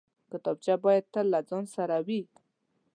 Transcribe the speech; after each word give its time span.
کتابچه 0.31 0.73
باید 0.83 1.05
تل 1.13 1.25
له 1.33 1.39
ځان 1.49 1.63
سره 1.75 1.97
وي 2.07 2.21